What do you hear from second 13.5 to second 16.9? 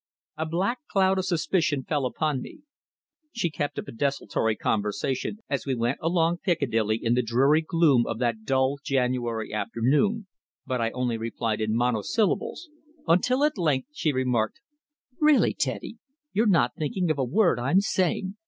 length she remarked: "Really, Teddy, you're not